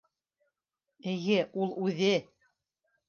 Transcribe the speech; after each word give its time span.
Эйе, 1.13 1.37
ул 1.65 1.77
үҙе. 1.85 2.11